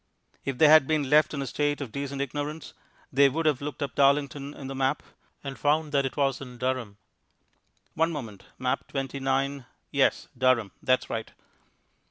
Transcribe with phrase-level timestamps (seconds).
[0.45, 2.73] If they had been left in a state of decent ignorance,
[3.13, 5.03] they would have looked for Darlington in the map
[5.43, 6.97] and found that it was in Durham.
[7.93, 11.29] (One moment Map 29 Yes, Durham; that's right.)